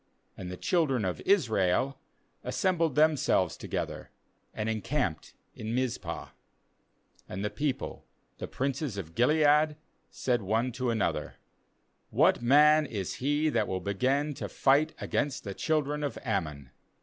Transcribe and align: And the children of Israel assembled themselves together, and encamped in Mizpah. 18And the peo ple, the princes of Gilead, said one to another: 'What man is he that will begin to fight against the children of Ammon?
And 0.35 0.49
the 0.49 0.57
children 0.57 1.05
of 1.05 1.21
Israel 1.27 1.99
assembled 2.43 2.95
themselves 2.95 3.55
together, 3.55 4.09
and 4.51 4.67
encamped 4.67 5.35
in 5.53 5.75
Mizpah. 5.75 6.29
18And 7.29 7.43
the 7.43 7.51
peo 7.51 7.73
ple, 7.73 8.05
the 8.39 8.47
princes 8.47 8.97
of 8.97 9.13
Gilead, 9.13 9.75
said 10.09 10.41
one 10.41 10.71
to 10.71 10.89
another: 10.89 11.35
'What 12.09 12.41
man 12.41 12.87
is 12.87 13.17
he 13.17 13.49
that 13.49 13.67
will 13.67 13.79
begin 13.79 14.33
to 14.33 14.49
fight 14.49 14.95
against 14.99 15.43
the 15.43 15.53
children 15.53 16.03
of 16.03 16.17
Ammon? 16.23 16.71